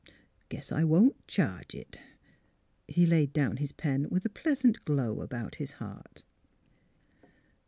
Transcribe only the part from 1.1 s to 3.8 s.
charge it." He laid down his